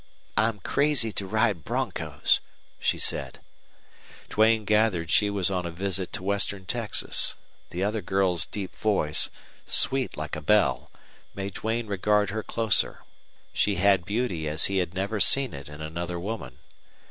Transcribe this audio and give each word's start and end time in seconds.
"I'm 0.35 0.59
crazy 0.61 1.11
to 1.11 1.27
ride 1.27 1.63
bronchos," 1.63 2.41
she 2.79 2.97
said. 2.97 3.39
Duane 4.29 4.65
gathered 4.65 5.11
she 5.11 5.29
was 5.29 5.51
on 5.51 5.63
a 5.67 5.69
visit 5.69 6.11
to 6.13 6.23
western 6.23 6.65
Texas. 6.65 7.35
The 7.69 7.83
other 7.83 8.01
girl's 8.01 8.47
deep 8.47 8.75
voice, 8.75 9.29
sweet 9.67 10.17
like 10.17 10.35
a 10.35 10.41
bell, 10.41 10.89
made 11.35 11.53
Duane 11.53 11.85
regard 11.85 12.31
her 12.31 12.41
closer. 12.41 13.03
She 13.53 13.75
had 13.75 14.03
beauty 14.03 14.49
as 14.49 14.65
he 14.65 14.77
had 14.79 14.95
never 14.95 15.19
seen 15.19 15.53
it 15.53 15.69
in 15.69 15.81
another 15.81 16.19
woman. 16.19 16.57